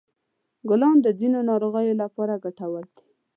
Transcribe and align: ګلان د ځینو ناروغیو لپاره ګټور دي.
ګلان 0.69 0.97
د 1.01 1.07
ځینو 1.19 1.39
ناروغیو 1.49 1.99
لپاره 2.03 2.33
ګټور 2.43 2.83
دي. 2.95 3.05